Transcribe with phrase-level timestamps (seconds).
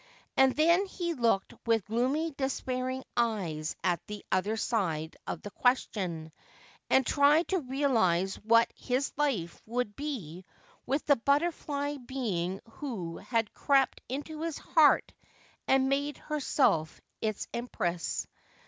[0.35, 6.31] And then he looked with gloomy despairing eyes at the other side of the question,
[6.89, 10.43] and tried to realise what his life would be
[10.87, 15.13] with the butterfly being who had crept into his heart
[15.67, 18.25] and made herself its empress.